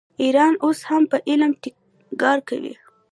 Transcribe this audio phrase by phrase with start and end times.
[0.23, 2.73] ایران اوس هم په علم ټینګار کوي.